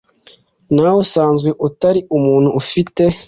Nawe 0.73 0.91
usanzwe 1.03 1.49
utari 1.67 1.99
umuntu 2.17 2.49
ufite 2.61 3.03